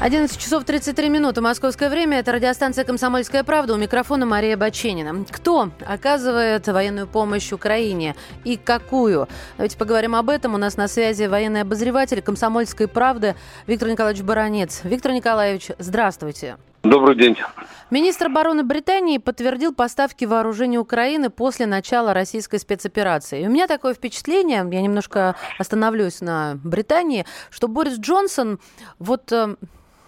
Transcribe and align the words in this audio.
11 0.00 0.38
часов 0.38 0.64
33 0.64 1.08
минуты. 1.08 1.40
Московское 1.40 1.88
время. 1.88 2.18
Это 2.18 2.32
радиостанция 2.32 2.84
«Комсомольская 2.84 3.44
правда». 3.44 3.74
У 3.74 3.76
микрофона 3.76 4.26
Мария 4.26 4.56
Баченина. 4.56 5.24
Кто 5.30 5.70
оказывает 5.86 6.66
военную 6.66 7.06
помощь 7.06 7.52
Украине 7.52 8.16
и 8.44 8.56
какую? 8.56 9.28
Давайте 9.56 9.78
поговорим 9.78 10.16
об 10.16 10.30
этом. 10.30 10.54
У 10.54 10.58
нас 10.58 10.76
на 10.76 10.88
связи 10.88 11.24
военный 11.24 11.62
обозреватель 11.62 12.20
«Комсомольской 12.22 12.88
правды» 12.88 13.36
Виктор 13.66 13.88
Николаевич 13.88 14.22
Баранец. 14.22 14.80
Виктор 14.84 15.12
Николаевич, 15.12 15.70
здравствуйте. 15.78 16.56
Добрый 16.82 17.16
день. 17.16 17.36
Министр 17.90 18.26
обороны 18.26 18.62
Британии 18.62 19.16
подтвердил 19.16 19.72
поставки 19.72 20.26
вооружений 20.26 20.78
Украины 20.78 21.30
после 21.30 21.64
начала 21.64 22.12
российской 22.12 22.58
спецоперации. 22.58 23.42
И 23.42 23.46
у 23.46 23.50
меня 23.50 23.66
такое 23.66 23.94
впечатление, 23.94 24.68
я 24.70 24.82
немножко 24.82 25.34
остановлюсь 25.58 26.20
на 26.20 26.58
Британии, 26.62 27.24
что 27.48 27.68
Борис 27.68 27.98
Джонсон 27.98 28.58
вот 28.98 29.32
э, 29.32 29.56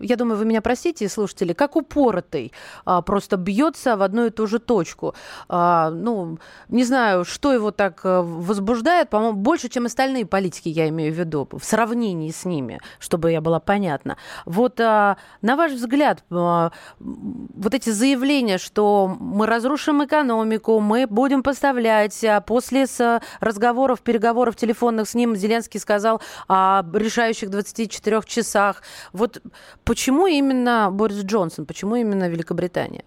я 0.00 0.16
думаю, 0.16 0.38
вы 0.38 0.44
меня 0.44 0.62
простите, 0.62 1.08
слушатели, 1.08 1.52
как 1.52 1.76
упоротый, 1.76 2.52
а, 2.84 3.02
просто 3.02 3.36
бьется 3.36 3.96
в 3.96 4.02
одну 4.02 4.26
и 4.26 4.30
ту 4.30 4.46
же 4.46 4.58
точку. 4.58 5.14
А, 5.48 5.90
ну, 5.90 6.38
не 6.68 6.84
знаю, 6.84 7.24
что 7.24 7.52
его 7.52 7.70
так 7.70 8.00
э, 8.04 8.20
возбуждает, 8.22 9.10
по-моему, 9.10 9.36
больше, 9.36 9.68
чем 9.68 9.86
остальные 9.86 10.26
политики, 10.26 10.68
я 10.68 10.88
имею 10.88 11.12
в 11.12 11.18
виду, 11.18 11.48
в 11.50 11.64
сравнении 11.64 12.30
с 12.30 12.44
ними, 12.44 12.80
чтобы 12.98 13.32
я 13.32 13.40
была 13.40 13.60
понятна. 13.60 14.16
Вот 14.44 14.80
а, 14.80 15.16
на 15.42 15.56
ваш 15.56 15.72
взгляд, 15.72 16.24
а, 16.30 16.72
вот 16.98 17.74
эти 17.74 17.90
заявления, 17.90 18.58
что 18.58 19.14
мы 19.20 19.46
разрушим 19.46 20.04
экономику, 20.04 20.80
мы 20.80 21.06
будем 21.06 21.42
поставлять, 21.42 22.24
а 22.24 22.40
после 22.40 22.86
с 22.86 23.20
разговоров, 23.40 24.00
переговоров 24.00 24.56
телефонных 24.56 25.08
с 25.08 25.14
ним 25.14 25.36
Зеленский 25.36 25.80
сказал 25.80 26.20
о 26.48 26.82
решающих 26.92 27.50
24 27.50 28.22
часах. 28.26 28.82
Вот 29.12 29.42
Почему 29.84 30.26
именно 30.26 30.88
Борис 30.90 31.24
Джонсон? 31.24 31.66
Почему 31.66 31.96
именно 31.96 32.28
Великобритания? 32.28 33.04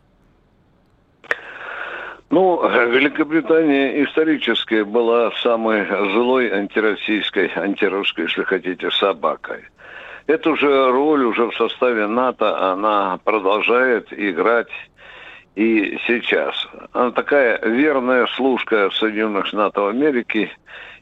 Ну, 2.30 2.62
Великобритания 2.70 4.04
исторически 4.04 4.84
была 4.84 5.32
самой 5.42 5.86
злой 6.14 6.52
антироссийской, 6.52 7.52
антирусской, 7.56 8.26
если 8.26 8.44
хотите, 8.44 8.92
собакой. 8.92 9.64
Эту 10.28 10.58
же 10.58 10.92
роль 10.92 11.24
уже 11.24 11.48
в 11.50 11.56
составе 11.56 12.06
НАТО 12.06 12.72
она 12.72 13.18
продолжает 13.24 14.12
играть 14.12 14.68
и 15.56 15.98
сейчас. 16.06 16.68
Она 16.92 17.12
такая 17.12 17.60
верная 17.66 18.28
служка 18.36 18.90
Соединенных 18.92 19.48
Штатов 19.48 19.88
Америки 19.88 20.52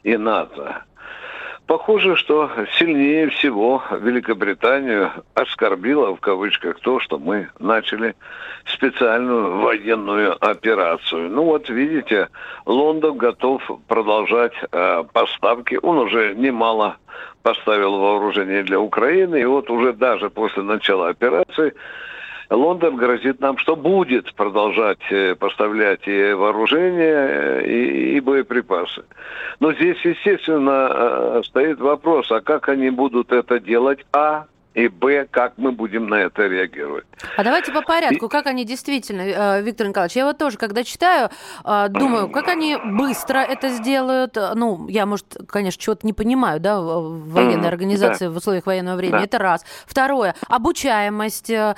и 0.03 0.15
НАТО. 0.15 0.83
Похоже, 1.67 2.15
что 2.15 2.51
сильнее 2.77 3.29
всего 3.29 3.81
Великобританию 3.99 5.11
оскорбило 5.33 6.15
в 6.15 6.19
кавычках 6.19 6.79
то, 6.79 6.99
что 6.99 7.17
мы 7.17 7.49
начали 7.59 8.15
специальную 8.65 9.59
военную 9.61 10.37
операцию. 10.45 11.29
Ну 11.29 11.43
вот 11.43 11.67
видите, 11.69 12.29
Лондон 12.67 13.17
готов 13.17 13.63
продолжать 13.87 14.53
э, 14.71 15.03
поставки. 15.11 15.79
Он 15.81 15.97
уже 15.97 16.35
немало 16.35 16.97
поставил 17.41 17.97
вооружение 17.97 18.61
для 18.61 18.79
Украины, 18.79 19.41
и 19.41 19.45
вот 19.45 19.69
уже 19.71 19.93
даже 19.93 20.29
после 20.29 20.61
начала 20.61 21.09
операции 21.09 21.73
Лондон 22.49 22.95
грозит 22.95 23.39
нам, 23.39 23.57
что 23.57 23.75
будет 23.75 24.33
продолжать 24.35 24.99
э, 25.09 25.35
поставлять 25.35 26.07
и 26.07 26.33
вооружение, 26.33 27.61
э, 27.61 27.65
и, 27.65 28.17
и 28.17 28.19
боеприпасы. 28.19 29.03
Но 29.59 29.73
здесь, 29.73 29.97
естественно, 30.03 30.89
э, 30.91 31.41
стоит 31.45 31.79
вопрос, 31.79 32.31
а 32.31 32.41
как 32.41 32.69
они 32.69 32.89
будут 32.89 33.31
это 33.31 33.59
делать? 33.59 34.05
А, 34.13 34.45
и 34.75 34.89
б, 34.89 35.25
как 35.31 35.53
мы 35.57 35.71
будем 35.71 36.07
на 36.07 36.15
это 36.15 36.47
реагировать. 36.47 37.05
А 37.37 37.43
давайте 37.43 37.71
по 37.71 37.81
порядку, 37.81 38.27
как 38.27 38.45
они 38.45 38.65
действительно, 38.65 39.21
э, 39.21 39.61
Виктор 39.61 39.87
Николаевич, 39.87 40.17
я 40.17 40.25
вот 40.25 40.37
тоже, 40.37 40.57
когда 40.57 40.83
читаю, 40.83 41.29
э, 41.63 41.87
думаю, 41.89 42.29
как 42.29 42.49
они 42.49 42.77
быстро 42.83 43.39
это 43.39 43.69
сделают, 43.69 44.37
ну, 44.55 44.87
я, 44.89 45.05
может, 45.05 45.37
конечно, 45.47 45.81
чего-то 45.81 46.05
не 46.05 46.13
понимаю, 46.13 46.59
да, 46.59 46.81
военной 46.81 47.69
организации 47.69 48.25
да. 48.25 48.31
в 48.31 48.37
условиях 48.37 48.65
военного 48.65 48.97
времени, 48.97 49.19
да. 49.19 49.23
это 49.23 49.37
раз. 49.39 49.65
Второе, 49.85 50.35
обучаемость, 50.49 51.49
э, 51.49 51.75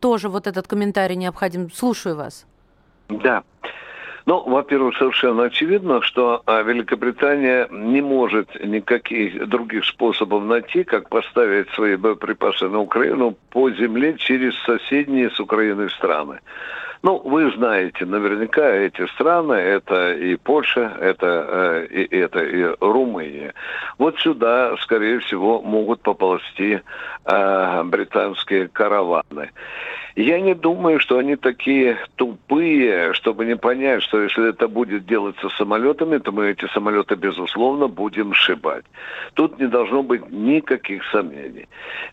тоже 0.00 0.28
вот 0.28 0.46
этот 0.46 0.66
комментарий 0.66 1.16
необходим. 1.16 1.70
Слушаю 1.70 2.16
вас. 2.16 2.46
Да. 3.08 3.44
Ну, 4.24 4.42
во-первых, 4.48 4.96
совершенно 4.96 5.44
очевидно, 5.44 6.00
что 6.02 6.42
а, 6.46 6.62
Великобритания 6.62 7.66
не 7.70 8.00
может 8.00 8.48
никаких 8.64 9.48
других 9.48 9.84
способов 9.84 10.44
найти, 10.44 10.84
как 10.84 11.08
поставить 11.08 11.68
свои 11.70 11.96
боеприпасы 11.96 12.68
на 12.68 12.80
Украину 12.80 13.36
по 13.50 13.70
земле 13.70 14.14
через 14.18 14.54
соседние 14.62 15.30
с 15.30 15.40
Украиной 15.40 15.90
страны. 15.90 16.38
Ну, 17.02 17.18
вы 17.18 17.50
знаете, 17.56 18.04
наверняка 18.06 18.68
эти 18.68 19.04
страны, 19.08 19.54
это 19.54 20.14
и 20.14 20.36
Польша, 20.36 20.96
это, 21.00 21.46
э, 21.48 21.86
и, 21.86 22.16
это 22.16 22.44
и 22.44 22.76
Румыния. 22.80 23.54
Вот 23.98 24.18
сюда, 24.20 24.76
скорее 24.78 25.18
всего, 25.20 25.60
могут 25.62 26.02
поползти 26.02 26.80
э, 27.24 27.82
британские 27.84 28.68
караваны. 28.68 29.50
Я 30.14 30.40
не 30.40 30.54
думаю, 30.54 31.00
что 31.00 31.18
они 31.18 31.36
такие 31.36 31.96
тупые, 32.16 33.14
чтобы 33.14 33.46
не 33.46 33.56
понять, 33.56 34.02
что 34.02 34.20
если 34.20 34.50
это 34.50 34.68
будет 34.68 35.06
делаться 35.06 35.48
самолетами, 35.56 36.18
то 36.18 36.32
мы 36.32 36.50
эти 36.50 36.66
самолеты, 36.74 37.14
безусловно, 37.14 37.88
будем 37.88 38.34
сшибать. 38.34 38.84
Тут 39.34 39.58
не 39.58 39.66
должно 39.66 40.02
быть 40.02 40.30
никаких 40.30 41.02
сомнений. 41.06 41.66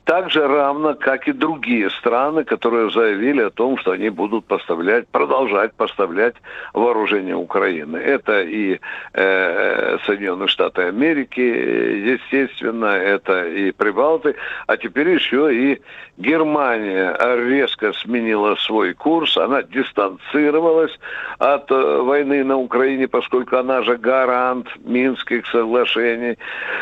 Так 0.06 0.31
же 0.31 0.47
равно, 0.47 0.94
как 0.95 1.28
и 1.28 1.34
другие 1.34 1.89
страны, 1.89 2.45
которые 2.45 2.89
заявили 2.89 3.41
о 3.41 3.50
том, 3.50 3.78
что 3.78 3.91
они 3.91 4.09
будут 4.09 4.45
поставлять, 4.45 5.07
продолжать 5.09 5.73
поставлять 5.73 6.35
вооружение 6.73 7.35
Украины. 7.35 7.97
Это 7.97 8.41
и 8.41 8.79
э, 9.13 9.97
Соединенные 10.06 10.47
Штаты 10.47 10.84
Америки, 10.84 11.41
естественно, 11.69 12.85
это 12.85 13.47
и 13.47 13.72
Прибалты, 13.72 14.35
а 14.68 14.78
теперь 14.78 15.09
еще 15.09 15.53
и 15.53 15.81
Германия 16.18 17.16
резко 17.47 17.94
сменила 17.94 18.56
свой 18.56 18.94
курс, 18.94 19.38
она 19.38 19.63
дистанцировалась 19.63 20.91
от 21.38 21.72
э, 21.72 22.02
войны 22.02 22.44
на 22.44 22.57
Украине, 22.57 23.07
поскольку 23.07 23.56
она 23.56 23.84
же 23.84 23.96
гарант 23.97 24.68
Минских 24.84 25.47
соглашений. 25.47 26.38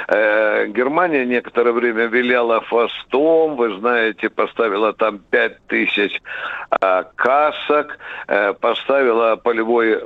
Э, 0.08 0.66
Германия 0.68 1.24
некоторое 1.26 1.72
время 1.72 2.06
виляла 2.06 2.62
фастом, 2.62 3.56
вы 3.58 3.78
знаете, 3.78 4.30
поставила 4.30 4.94
там 4.94 5.20
пять 5.30 5.60
тысяч 5.68 6.20
э, 6.82 7.04
касок, 7.16 8.00
э, 8.28 8.54
поставила 8.54 9.36
полевой 9.36 10.00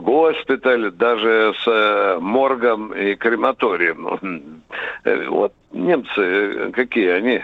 госпиталь, 0.00 0.90
даже 0.90 1.54
с 1.62 1.68
э, 1.68 2.18
моргом 2.20 2.92
и 2.92 3.14
крематорием. 3.14 4.62
Вот 5.28 5.52
немцы 5.74 6.20
э, 6.20 6.70
какие 6.72 7.08
они? 7.08 7.42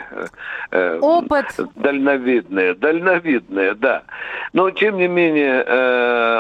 Опыт. 1.01 1.47
Дальновидные, 1.75 2.75
дальновидные, 2.75 3.75
да. 3.75 4.03
Но, 4.53 4.71
тем 4.71 4.99
не 4.99 5.09
менее, 5.09 5.65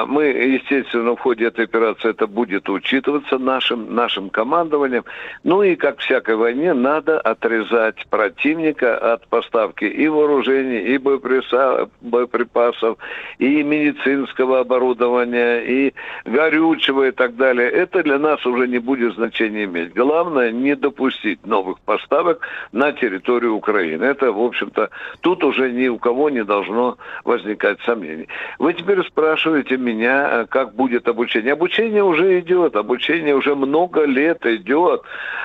мы, 0.06 0.24
естественно, 0.24 1.16
в 1.16 1.20
ходе 1.20 1.46
этой 1.46 1.64
операции 1.64 2.10
это 2.10 2.26
будет 2.26 2.68
учитываться 2.68 3.38
нашим, 3.38 3.94
нашим 3.94 4.30
командованием. 4.30 5.04
Ну 5.42 5.62
и, 5.62 5.74
как 5.74 5.98
всякой 5.98 6.36
войне, 6.36 6.74
надо 6.74 7.20
отрезать 7.20 8.06
противника 8.08 9.12
от 9.12 9.26
поставки 9.26 9.84
и 9.84 10.08
вооружений, 10.08 10.80
и 10.80 10.98
боеприпасов, 10.98 12.98
и 13.38 13.62
медицинского 13.62 14.60
оборудования, 14.60 15.60
и 15.60 15.94
горючего 16.24 17.08
и 17.08 17.10
так 17.10 17.36
далее, 17.36 17.68
это 17.68 18.02
для 18.02 18.18
нас 18.18 18.44
уже 18.46 18.68
не 18.68 18.78
будет 18.78 19.14
значения 19.14 19.64
иметь. 19.64 19.94
Главное 19.94 20.52
не 20.52 20.76
допустить 20.76 21.44
новых 21.46 21.79
поставок 21.84 22.40
на 22.72 22.92
территорию 22.92 23.54
Украины. 23.54 24.04
Это, 24.04 24.32
в 24.32 24.40
общем-то, 24.40 24.90
тут 25.20 25.44
уже 25.44 25.70
ни 25.72 25.88
у 25.88 25.98
кого 25.98 26.30
не 26.30 26.44
должно 26.44 26.96
возникать 27.24 27.80
сомнений. 27.82 28.28
Вы 28.58 28.74
теперь 28.74 29.04
спрашиваете 29.06 29.76
меня, 29.76 30.46
как 30.48 30.74
будет 30.74 31.08
обучение. 31.08 31.52
Обучение 31.52 32.02
уже 32.02 32.40
идет, 32.40 32.76
обучение 32.76 33.34
уже 33.34 33.54
много 33.54 34.04
лет 34.04 34.44
идет. 34.46 35.02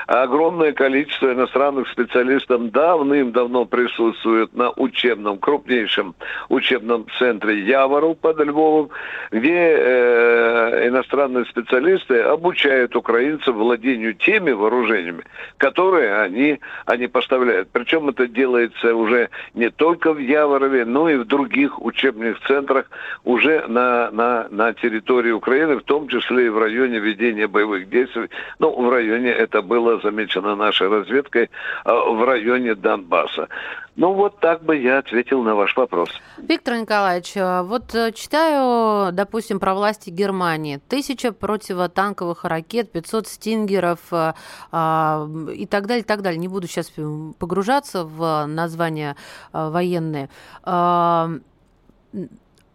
Огромное 0.07 0.71
количество 0.71 1.33
иностранных 1.33 1.87
специалистов 1.89 2.71
давным-давно 2.71 3.65
присутствует 3.65 4.53
на 4.53 4.71
учебном, 4.71 5.37
крупнейшем 5.39 6.15
учебном 6.49 7.07
центре 7.17 7.61
Явору 7.61 8.15
под 8.15 8.39
Львовом, 8.39 8.89
где 9.31 9.55
э, 9.55 10.25
Э, 10.65 10.87
иностранные 10.87 11.45
специалисты 11.45 12.19
обучают 12.21 12.95
украинцев 12.95 13.55
владению 13.55 14.13
теми 14.13 14.51
вооружениями, 14.51 15.23
которые 15.57 16.13
они, 16.25 16.59
они 16.85 17.07
поставляют. 17.07 17.69
Причем 17.71 18.09
это 18.09 18.27
делается 18.27 18.95
уже 18.95 19.29
не 19.53 19.69
только 19.69 20.13
в 20.13 20.19
Яворове, 20.19 20.85
но 20.85 21.09
и 21.09 21.15
в 21.15 21.25
других 21.25 21.81
учебных 21.81 22.39
центрах 22.41 22.85
уже 23.23 23.65
на, 23.67 24.11
на, 24.11 24.47
на 24.49 24.73
территории 24.73 25.31
Украины, 25.31 25.77
в 25.77 25.83
том 25.83 26.07
числе 26.07 26.47
и 26.47 26.49
в 26.49 26.57
районе 26.57 26.99
ведения 26.99 27.47
боевых 27.47 27.89
действий. 27.89 28.29
Ну, 28.59 28.71
в 28.71 28.89
районе, 28.89 29.29
это 29.29 29.61
было 29.61 29.99
замечено 30.01 30.55
нашей 30.55 30.89
разведкой, 30.89 31.49
а, 31.83 31.93
в 31.93 32.23
районе 32.23 32.75
Донбасса. 32.75 33.47
Ну, 33.97 34.13
вот 34.13 34.39
так 34.39 34.61
бы 34.63 34.75
я 34.75 34.97
ответил 34.97 35.41
на 35.41 35.55
ваш 35.55 35.75
вопрос. 35.77 36.09
Виктор 36.37 36.75
Николаевич, 36.75 37.37
э, 37.37 37.61
вот 37.61 37.95
э, 37.95 38.11
читаю, 38.11 39.13
допустим, 39.13 39.59
про 39.59 39.73
власти 39.73 40.09
Германии. 40.09 40.81
Тысяча 40.89 41.31
противотанковых 41.31 42.43
ракет, 42.43 42.91
500 42.91 43.27
стингеров 43.27 43.99
э, 44.11 44.33
а, 44.73 45.27
и 45.53 45.65
так 45.65 45.87
далее, 45.87 46.03
и 46.05 46.07
так 46.07 46.21
далее. 46.21 46.39
Не 46.39 46.47
буду 46.47 46.67
сейчас 46.67 46.91
погружаться 47.39 48.05
в 48.05 48.45
названия 48.45 49.15
военные. 49.51 50.29
А, 50.63 51.31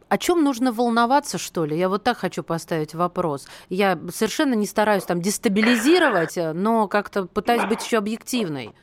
о 0.08 0.18
чем 0.18 0.42
нужно 0.42 0.72
волноваться, 0.72 1.38
что 1.38 1.64
ли? 1.64 1.78
Я 1.78 1.88
вот 1.88 2.02
так 2.02 2.18
хочу 2.18 2.42
поставить 2.42 2.94
вопрос. 2.94 3.46
Я 3.68 3.96
совершенно 4.12 4.54
не 4.54 4.66
стараюсь 4.66 5.04
там 5.04 5.22
дестабилизировать, 5.22 6.36
но 6.54 6.88
как-то 6.88 7.26
пытаюсь 7.26 7.64
быть 7.64 7.84
еще 7.84 7.98
объективной. 7.98 8.74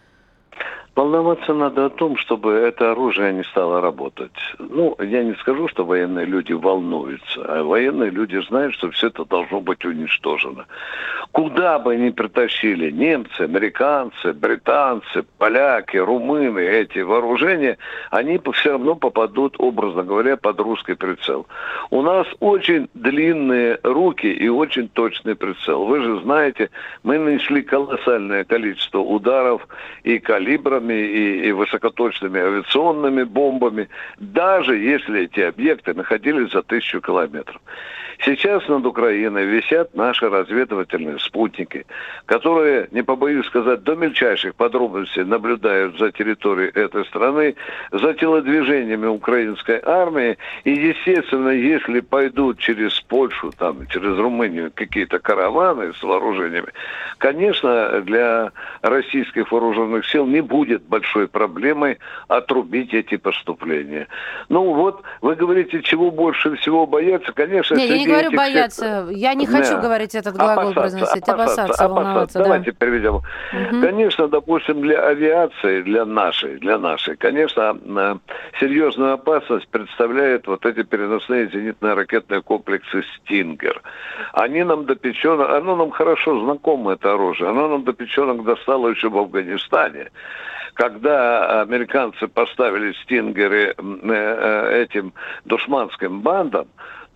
Волноваться 0.97 1.53
надо 1.53 1.85
о 1.85 1.89
том, 1.91 2.17
чтобы 2.17 2.53
это 2.53 2.91
оружие 2.91 3.31
не 3.31 3.43
стало 3.43 3.81
работать. 3.81 4.31
Ну, 4.57 4.95
я 4.99 5.23
не 5.23 5.35
скажу, 5.35 5.67
что 5.67 5.85
военные 5.85 6.25
люди 6.25 6.53
волнуются, 6.53 7.45
а 7.45 7.63
военные 7.63 8.09
люди 8.09 8.41
знают, 8.47 8.73
что 8.73 8.89
все 8.89 9.09
это 9.09 9.23
должно 9.23 9.61
быть 9.61 9.85
уничтожено. 9.85 10.65
Куда 11.33 11.77
бы 11.77 11.95
ни 11.97 12.09
притащили 12.09 12.89
немцы, 12.89 13.41
американцы, 13.41 14.33
британцы, 14.33 15.23
поляки, 15.37 15.97
румыны 15.97 16.61
эти 16.61 16.97
вооружения, 16.97 17.77
они 18.09 18.41
все 18.53 18.71
равно 18.71 18.95
попадут, 18.95 19.55
образно 19.59 20.03
говоря, 20.03 20.35
под 20.35 20.59
русский 20.59 20.95
прицел. 20.95 21.45
У 21.91 22.01
нас 22.01 22.25
очень 22.39 22.89
длинные 22.95 23.77
руки 23.83 24.25
и 24.25 24.49
очень 24.49 24.89
точный 24.89 25.35
прицел. 25.35 25.85
Вы 25.85 26.01
же 26.01 26.21
знаете, 26.21 26.71
мы 27.03 27.19
нанесли 27.19 27.61
колоссальное 27.61 28.45
количество 28.45 28.97
ударов 28.97 29.67
и 30.03 30.17
калибрами, 30.17 30.86
ракетами 30.87 30.93
и, 30.93 31.47
и 31.47 31.51
высокоточными 31.51 32.39
авиационными 32.39 33.23
бомбами, 33.23 33.89
даже 34.19 34.77
если 34.77 35.23
эти 35.23 35.41
объекты 35.41 35.93
находились 35.93 36.51
за 36.51 36.63
тысячу 36.63 37.01
километров. 37.01 37.61
Сейчас 38.19 38.67
над 38.67 38.85
Украиной 38.85 39.45
висят 39.45 39.95
наши 39.95 40.27
разведывательные 40.27 41.19
спутники, 41.19 41.85
которые, 42.25 42.87
не 42.91 43.03
побоюсь 43.03 43.45
сказать, 43.45 43.83
до 43.83 43.95
мельчайших 43.95 44.55
подробностей 44.55 45.23
наблюдают 45.23 45.97
за 45.99 46.11
территорией 46.11 46.71
этой 46.71 47.05
страны, 47.05 47.55
за 47.91 48.13
телодвижениями 48.15 49.05
украинской 49.05 49.79
армии. 49.83 50.37
И, 50.63 50.71
естественно, 50.71 51.49
если 51.49 51.99
пойдут 51.99 52.57
через 52.57 52.99
Польшу, 53.01 53.51
там, 53.57 53.87
через 53.87 54.17
Румынию 54.17 54.71
какие-то 54.73 55.19
караваны 55.19 55.93
с 55.93 56.01
вооружениями, 56.01 56.69
конечно, 57.19 58.01
для 58.01 58.51
российских 58.81 59.51
вооруженных 59.51 60.07
сил 60.07 60.25
не 60.25 60.41
будет 60.41 60.83
большой 60.83 61.27
проблемой 61.27 61.99
отрубить 62.27 62.93
эти 62.95 63.17
поступления. 63.17 64.07
Ну 64.49 64.73
вот, 64.73 65.03
вы 65.21 65.35
говорите, 65.35 65.83
чего 65.83 66.09
больше 66.09 66.55
всего 66.55 66.87
бояться, 66.87 67.31
конечно, 67.31 67.75
не, 67.75 67.87
не 68.06 68.06
говорю 68.07 68.31
бояться. 68.31 69.07
Я 69.11 69.33
не 69.33 69.45
хочу 69.45 69.75
да. 69.75 69.81
говорить 69.81 70.15
этот 70.15 70.35
глагол 70.35 70.71
опасаться, 70.71 70.97
произносить. 70.97 71.29
Опасаться, 71.29 71.63
опасаться, 71.63 71.87
волноваться. 71.87 72.39
Давайте 72.39 72.71
да. 72.71 72.77
переведем. 72.77 73.15
Угу. 73.15 73.81
Конечно, 73.81 74.27
допустим, 74.27 74.81
для 74.81 75.07
авиации, 75.07 75.81
для 75.81 76.05
нашей, 76.05 76.57
для 76.57 76.77
нашей, 76.77 77.15
конечно, 77.17 77.77
э, 77.85 78.15
серьезную 78.59 79.13
опасность 79.13 79.67
представляют 79.67 80.47
вот 80.47 80.65
эти 80.65 80.83
переносные 80.83 81.47
зенитно-ракетные 81.47 82.41
комплексы 82.41 83.03
«Стингер». 83.17 83.81
Они 84.33 84.63
нам 84.63 84.85
до 84.85 84.95
печенок, 84.95 85.49
оно 85.49 85.75
нам 85.75 85.91
хорошо 85.91 86.39
знакомо, 86.43 86.93
это 86.93 87.13
оружие, 87.13 87.49
оно 87.49 87.67
нам 87.67 87.83
до 87.83 87.93
печенок 87.93 88.43
достало 88.43 88.89
еще 88.89 89.09
в 89.09 89.17
Афганистане 89.17 90.09
когда 90.77 91.61
американцы 91.61 92.27
поставили 92.27 92.93
стингеры 93.03 93.73
э, 93.75 93.75
э, 93.77 94.83
этим 94.83 95.11
душманским 95.45 96.21
бандам, 96.21 96.67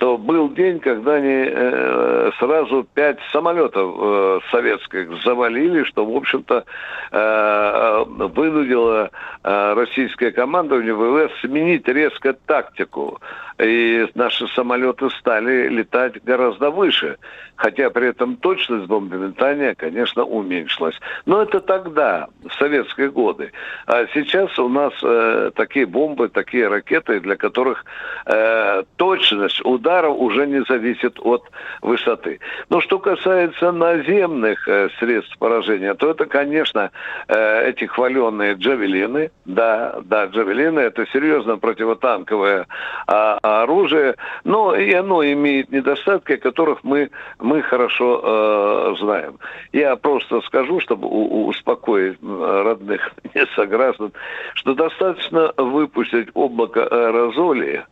то 0.01 0.18
был 0.18 0.50
день, 0.50 0.80
когда 0.80 1.13
они 1.13 1.45
э, 1.48 2.31
сразу 2.39 2.88
пять 2.95 3.19
самолетов 3.31 3.95
э, 4.00 4.39
советских 4.50 5.21
завалили, 5.24 5.83
что, 5.83 6.03
в 6.03 6.18
общем-то, 6.18 6.65
э, 7.12 8.03
вынудило 8.07 9.12
э, 9.44 9.74
российское 9.75 10.31
командование 10.31 10.95
ВВС 10.95 11.31
сменить 11.42 11.88
резко 11.88 12.33
тактику. 12.33 13.21
И 13.59 14.07
наши 14.15 14.48
самолеты 14.48 15.12
стали 15.12 15.68
летать 15.68 16.24
гораздо 16.24 16.71
выше 16.71 17.19
хотя 17.62 17.92
при 17.92 18.07
этом 18.07 18.38
точность 18.38 18.88
бомбометания, 18.88 19.75
конечно, 19.75 20.24
уменьшилась. 20.24 21.00
Но 21.27 21.44
это 21.44 21.59
тогда, 21.59 22.27
в 22.44 22.51
советские 22.56 23.12
годы. 23.12 23.51
А 23.86 24.07
сейчас 24.15 24.57
у 24.57 24.68
нас 24.68 24.94
э, 25.03 25.51
такие 25.56 25.86
бомбы, 25.86 26.30
такие 26.30 26.68
ракеты, 26.68 27.19
для 27.19 27.36
которых 27.36 27.86
э, 28.25 28.83
точность 28.95 29.63
удара 29.63 29.90
уже 29.99 30.47
не 30.47 30.63
зависит 30.67 31.19
от 31.19 31.43
высоты. 31.81 32.39
Но 32.69 32.81
что 32.81 32.99
касается 32.99 33.71
наземных 33.71 34.67
э, 34.67 34.89
средств 34.99 35.38
поражения, 35.38 35.93
то 35.93 36.09
это, 36.09 36.25
конечно, 36.25 36.91
э, 37.27 37.69
эти 37.69 37.85
хваленные 37.85 38.53
джавелины. 38.53 39.31
Да, 39.45 39.99
да, 40.03 40.25
джавелины– 40.25 40.79
это 40.81 41.05
серьезно 41.07 41.57
противотанковое 41.57 42.61
э, 42.61 43.38
оружие, 43.41 44.15
но 44.43 44.75
и 44.75 44.93
оно 44.93 45.23
имеет 45.23 45.71
недостатки, 45.71 46.33
о 46.33 46.38
которых 46.38 46.83
мы 46.83 47.09
мы 47.39 47.61
хорошо 47.61 48.21
э, 48.23 48.95
знаем. 48.99 49.38
Я 49.73 49.95
просто 49.95 50.41
скажу, 50.41 50.79
чтобы 50.79 51.07
успокоить 51.07 52.17
родных 52.21 53.11
несогласных, 53.35 54.11
что 54.55 54.73
достаточно 54.73 55.53
выпустить 55.57 56.29
облако 56.33 56.85
аэрозоли, 56.85 57.85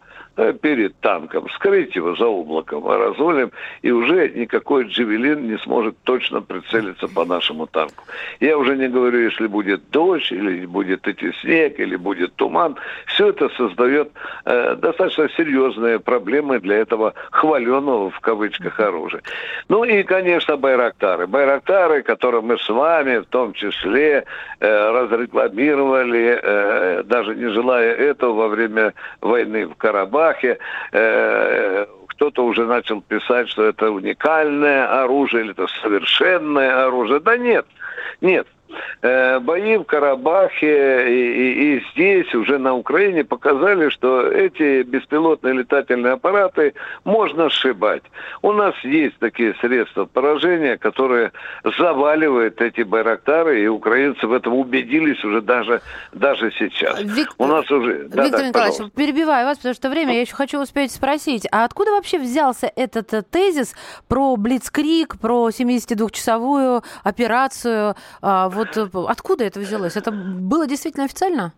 перед 0.62 0.95
танком, 1.00 1.50
скрыть 1.50 1.95
его 1.95 2.15
за 2.15 2.27
облаком 2.27 2.88
аэрозолем, 2.88 3.51
и 3.81 3.91
уже 3.91 4.30
никакой 4.30 4.86
джевелин 4.86 5.47
не 5.47 5.57
сможет 5.59 5.95
точно 6.03 6.41
прицелиться 6.41 7.07
по 7.07 7.25
нашему 7.25 7.68
танку. 7.68 8.03
Я 8.39 8.57
уже 8.57 8.75
не 8.77 8.88
говорю, 8.88 9.19
если 9.19 9.47
будет 9.47 9.89
дождь, 9.91 10.31
или 10.31 10.65
будет 10.65 11.07
идти 11.07 11.31
снег, 11.41 11.80
или 11.80 11.95
будет 11.95 12.33
туман. 12.36 12.75
Все 13.07 13.30
это 13.30 13.50
создает 13.50 14.12
э, 14.46 14.75
достаточно 14.75 15.29
серьезные 15.36 16.00
проблемы 16.00 16.60
для 16.60 16.77
этого 16.77 17.13
хваленого 17.31 18.10
в 18.10 18.19
кавычках 18.19 18.79
оружия. 18.79 19.22
Ну 19.67 19.84
и, 19.84 20.03
конечно, 20.03 20.58
байрактары. 20.58 21.27
Байрактары, 21.27 22.01
которые 22.01 22.41
мы 22.41 22.58
с 22.58 22.69
вами 22.69 23.17
в 23.17 23.25
том 23.25 23.53
числе 23.53 24.24
э, 24.60 24.91
разрекламировали, 24.91 26.39
э, 26.41 27.03
даже 27.03 27.36
не 27.36 27.50
желая 27.51 27.93
этого 27.93 28.34
во 28.34 28.48
время 28.48 28.93
войны 29.22 29.67
в 29.67 29.75
Карабахе, 29.75 30.28
Карабахе 30.29 30.57
э, 30.91 31.86
кто-то 32.07 32.45
уже 32.45 32.65
начал 32.65 33.01
писать, 33.01 33.50
что 33.50 33.65
это 33.65 33.91
уникальное 33.91 35.03
оружие 35.03 35.43
или 35.43 35.51
это 35.51 35.67
совершенное 35.81 36.86
оружие. 36.86 37.19
Да 37.19 37.38
нет, 37.38 37.65
нет. 38.21 38.48
Э, 39.02 39.40
бои 39.40 39.78
в 39.78 39.84
Карабахе 39.84 41.10
и, 41.10 41.32
и, 41.32 41.78
и 41.78 41.84
здесь, 41.92 42.34
уже 42.36 42.58
на 42.58 42.76
Украине, 42.76 43.24
показали, 43.24 43.90
что 43.90 44.22
эти 44.30 44.84
беспилотные 44.84 45.54
летательные 45.54 46.14
аппараты 46.14 46.74
можно 47.04 47.50
сшибать. 47.50 48.04
У 48.42 48.52
нас 48.52 48.76
есть 48.84 49.18
такие 49.20 49.56
средства 49.62 50.06
поражения, 50.06 50.78
которые 50.78 51.32
заваливают 51.78 52.62
эти 52.62 52.82
байрактары, 52.82 53.64
и 53.64 53.68
украинцы 53.68 54.28
в 54.28 54.34
этом 54.34 54.56
убедились 54.56 55.24
уже 55.24 55.42
даже, 55.42 55.82
даже 56.12 56.52
сейчас. 56.52 57.02
Вик... 57.02 57.30
У 57.38 57.48
нас 57.48 57.70
уже... 57.72 58.04
Виктор 58.04 58.10
да, 58.12 58.28
Николаевич, 58.28 58.54
пожалуйста. 58.54 58.90
перебиваю 58.98 59.48
вас, 59.48 59.58
потому 59.58 59.76
что 59.76 59.90
время, 59.90 60.14
я 60.14 60.22
еще 60.22 60.36
хочу 60.36 60.62
успеть 60.62 60.92
спросить, 60.92 61.48
а 61.52 61.64
откуда 61.64 61.92
вообще 61.92 62.20
взялся 62.20 62.72
этот 62.76 63.14
э, 63.14 63.24
тезис 63.24 63.76
про 64.08 64.36
Блицкрик, 64.36 65.18
про 65.20 65.50
72-часовую 65.50 66.84
операцию, 67.04 67.96
а, 68.22 68.50
вот 68.60 68.78
э, 68.78 68.88
откуда 69.08 69.44
это 69.46 69.60
взялось? 69.60 69.96
Это 69.98 70.12
было 70.12 70.68
действительно 70.68 71.06
официально? 71.06 71.54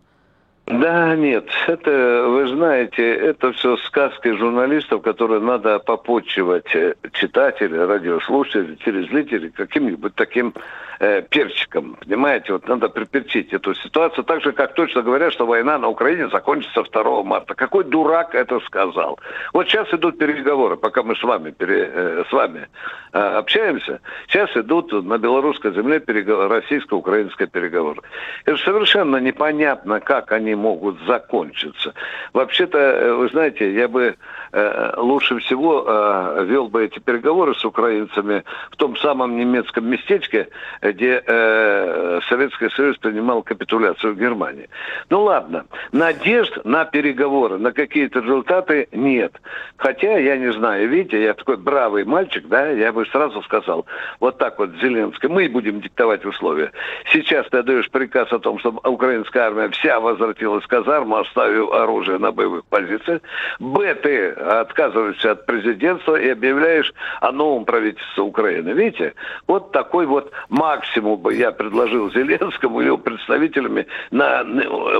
Да, 0.66 1.16
нет, 1.16 1.48
это, 1.66 2.24
вы 2.28 2.46
знаете, 2.46 3.14
это 3.14 3.52
все 3.52 3.76
сказки 3.78 4.32
журналистов, 4.32 5.02
которые 5.02 5.40
надо 5.40 5.80
попочивать 5.80 6.72
э, 6.74 6.94
читателей, 7.12 7.84
радиослушателей, 7.84 8.76
телезрителей 8.76 9.50
каким-нибудь 9.50 10.14
таким 10.14 10.54
э, 11.02 11.22
перчиком. 11.22 11.96
Понимаете, 12.00 12.52
вот 12.52 12.68
надо 12.68 12.88
приперчить 12.88 13.52
эту 13.52 13.74
ситуацию. 13.74 14.24
Так 14.24 14.42
же, 14.42 14.52
как 14.52 14.74
точно 14.74 15.02
говорят, 15.02 15.32
что 15.32 15.46
война 15.46 15.78
на 15.78 15.88
Украине 15.88 16.28
закончится 16.28 16.84
2 16.84 17.22
марта. 17.24 17.54
Какой 17.54 17.82
дурак 17.84 18.34
это 18.34 18.60
сказал? 18.60 19.18
Вот 19.52 19.68
сейчас 19.68 19.92
идут 19.92 20.18
переговоры, 20.18 20.76
пока 20.76 21.02
мы 21.02 21.16
с 21.16 21.22
вами, 21.24 21.50
пере, 21.50 21.90
э, 21.92 22.24
с 22.28 22.32
вами 22.32 22.68
э, 23.12 23.18
общаемся. 23.18 24.00
Сейчас 24.28 24.56
идут 24.56 24.92
на 24.92 25.18
белорусской 25.18 25.74
земле 25.74 25.98
переговоры, 25.98 26.48
российско-украинские 26.48 27.48
переговоры. 27.48 28.00
Это 28.44 28.56
совершенно 28.58 29.16
непонятно, 29.16 29.98
как 29.98 30.30
они 30.30 30.51
могут 30.54 31.00
закончиться. 31.06 31.94
Вообще-то, 32.32 32.78
э, 32.78 33.12
вы 33.14 33.28
знаете, 33.28 33.72
я 33.72 33.88
бы 33.88 34.16
э, 34.52 34.94
лучше 34.96 35.38
всего 35.38 35.84
э, 35.86 36.44
вел 36.46 36.68
бы 36.68 36.84
эти 36.84 36.98
переговоры 36.98 37.54
с 37.54 37.64
украинцами 37.64 38.44
в 38.70 38.76
том 38.76 38.96
самом 38.96 39.36
немецком 39.36 39.88
местечке, 39.88 40.48
где 40.80 41.22
э, 41.26 42.20
Советский 42.28 42.68
Союз 42.70 42.98
принимал 42.98 43.42
капитуляцию 43.42 44.14
в 44.14 44.18
Германии. 44.18 44.68
Ну 45.10 45.22
ладно, 45.22 45.64
надежд 45.92 46.58
на 46.64 46.84
переговоры, 46.84 47.58
на 47.58 47.72
какие-то 47.72 48.20
результаты 48.20 48.88
нет. 48.92 49.32
Хотя, 49.76 50.18
я 50.18 50.36
не 50.36 50.52
знаю, 50.52 50.88
видите, 50.88 51.22
я 51.22 51.34
такой 51.34 51.56
бравый 51.56 52.04
мальчик, 52.04 52.46
да, 52.48 52.68
я 52.68 52.92
бы 52.92 53.06
сразу 53.06 53.42
сказал, 53.42 53.86
вот 54.20 54.38
так 54.38 54.58
вот 54.58 54.70
Зеленский, 54.80 55.28
мы 55.28 55.48
будем 55.48 55.80
диктовать 55.80 56.24
условия. 56.24 56.72
Сейчас 57.12 57.46
ты 57.50 57.62
даешь 57.62 57.90
приказ 57.90 58.32
о 58.32 58.38
том, 58.38 58.58
чтобы 58.58 58.80
украинская 58.88 59.44
армия 59.44 59.68
вся 59.70 60.00
возвратилась 60.00 60.41
в 60.44 60.66
казарму, 60.66 61.16
оставив 61.16 61.72
оружие 61.72 62.18
на 62.18 62.32
боевых 62.32 62.64
позициях. 62.66 63.20
Б, 63.58 63.94
ты 63.94 64.30
отказываешься 64.30 65.32
от 65.32 65.46
президентства 65.46 66.16
и 66.16 66.28
объявляешь 66.28 66.92
о 67.20 67.32
новом 67.32 67.64
правительстве 67.64 68.22
Украины. 68.22 68.70
Видите, 68.70 69.14
вот 69.46 69.72
такой 69.72 70.06
вот 70.06 70.30
максимум 70.48 71.18
бы 71.18 71.34
я 71.34 71.52
предложил 71.52 72.10
Зеленскому 72.10 72.80
и 72.80 72.86
его 72.86 72.98
представителями 72.98 73.86
на, 74.10 74.44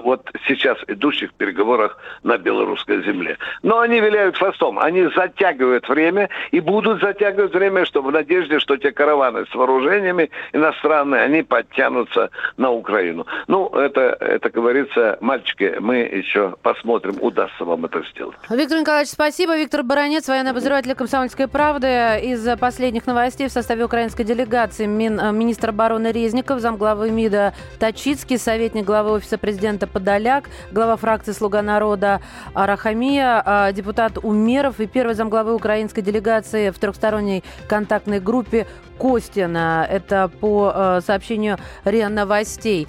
вот 0.02 0.30
сейчас 0.46 0.78
идущих 0.88 1.32
переговорах 1.34 1.98
на 2.22 2.38
белорусской 2.38 3.02
земле. 3.02 3.38
Но 3.62 3.80
они 3.80 4.00
виляют 4.00 4.36
хвостом, 4.36 4.78
они 4.78 5.08
затягивают 5.14 5.88
время 5.88 6.28
и 6.50 6.60
будут 6.60 7.00
затягивать 7.00 7.54
время, 7.54 7.84
чтобы 7.84 8.10
в 8.10 8.12
надежде, 8.12 8.58
что 8.58 8.76
те 8.76 8.92
караваны 8.92 9.46
с 9.46 9.54
вооружениями 9.54 10.30
иностранные, 10.52 11.22
они 11.22 11.42
подтянутся 11.42 12.30
на 12.56 12.70
Украину. 12.70 13.26
Ну, 13.48 13.68
это, 13.68 14.16
это 14.20 14.50
говорится, 14.50 15.18
мальчики, 15.32 15.76
мы 15.80 15.96
еще 15.96 16.54
посмотрим, 16.62 17.16
удастся 17.20 17.64
вам 17.64 17.86
это 17.86 18.02
сделать. 18.12 18.36
Виктор 18.50 18.80
Николаевич, 18.80 19.10
спасибо. 19.10 19.56
Виктор 19.56 19.82
Баранец, 19.82 20.28
военный 20.28 20.50
обозреватель 20.50 20.94
«Комсомольской 20.94 21.48
правды». 21.48 21.86
Из 22.22 22.46
последних 22.58 23.06
новостей 23.06 23.48
в 23.48 23.52
составе 23.52 23.84
украинской 23.84 24.24
делегации 24.24 24.84
мин, 24.84 25.18
э, 25.18 25.32
министр 25.32 25.70
обороны 25.70 26.12
Резников, 26.12 26.60
замглавы 26.60 27.10
МИДа 27.10 27.54
Тачицкий, 27.78 28.36
советник 28.38 28.84
главы 28.84 29.12
Офиса 29.12 29.38
президента 29.38 29.86
Подоляк, 29.86 30.50
глава 30.70 30.96
фракции 30.96 31.32
«Слуга 31.32 31.62
народа» 31.62 32.20
Арахамия, 32.52 33.42
э, 33.44 33.72
депутат 33.72 34.18
Умеров 34.22 34.80
и 34.80 34.86
первый 34.86 35.14
замглавы 35.14 35.54
украинской 35.54 36.02
делегации 36.02 36.68
в 36.68 36.78
трехсторонней 36.78 37.42
контактной 37.68 38.20
группе 38.20 38.66
Костина. 38.98 39.86
Это 39.90 40.30
по 40.40 40.72
э, 40.74 41.00
сообщению 41.04 41.56
РИА 41.84 42.10
Новостей. 42.10 42.86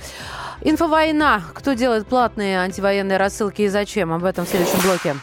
Инфовойна. 0.65 1.43
Кто 1.53 1.73
делает 1.73 2.07
платные 2.07 2.59
антивоенные 2.59 3.17
рассылки 3.17 3.63
и 3.63 3.67
зачем? 3.67 4.13
Об 4.13 4.23
этом 4.23 4.45
в 4.45 4.49
следующем 4.49 4.79
блоке. 4.81 5.15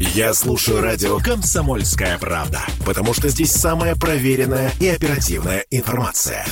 Я 0.00 0.32
слушаю 0.32 0.80
радио 0.80 1.18
«Комсомольская 1.18 2.18
правда», 2.18 2.60
потому 2.86 3.12
что 3.12 3.28
здесь 3.28 3.52
самая 3.52 3.96
проверенная 3.96 4.70
и 4.80 4.88
оперативная 4.88 5.64
информация. 5.70 6.46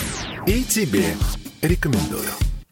И 0.47 0.65
тебе 0.65 1.05
рекомендую. 1.63 2.29